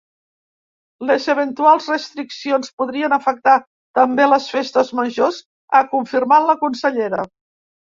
[1.09, 3.59] Les eventuals restriccions podrien afectar
[4.01, 5.39] també les festes majors,
[5.81, 7.25] ha confirmat la consellera.